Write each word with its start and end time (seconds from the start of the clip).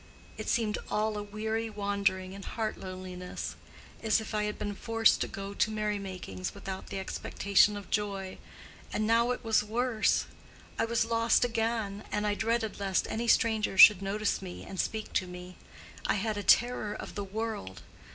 It 0.35 0.49
seemed 0.49 0.79
all 0.89 1.15
a 1.15 1.21
weary 1.21 1.69
wandering 1.69 2.33
and 2.33 2.43
heart 2.43 2.75
loneliness—as 2.79 4.19
if 4.19 4.33
I 4.33 4.45
had 4.45 4.57
been 4.57 4.73
forced 4.73 5.21
to 5.21 5.27
go 5.27 5.53
to 5.53 5.69
merrymakings 5.69 6.55
without 6.55 6.87
the 6.87 6.97
expectation 6.97 7.77
of 7.77 7.91
joy. 7.91 8.39
And 8.91 9.05
now 9.05 9.29
it 9.29 9.43
was 9.43 9.61
worse. 9.63 10.25
I 10.79 10.85
was 10.85 11.05
lost 11.05 11.45
again, 11.45 12.03
and 12.11 12.25
I 12.25 12.33
dreaded 12.33 12.79
lest 12.79 13.05
any 13.11 13.27
stranger 13.27 13.77
should 13.77 14.01
notice 14.01 14.41
me 14.41 14.63
and 14.65 14.79
speak 14.79 15.13
to 15.13 15.27
me. 15.27 15.55
I 16.07 16.15
had 16.15 16.35
a 16.35 16.41
terror 16.41 16.95
of 16.95 17.13
the 17.13 17.23
world. 17.23 17.83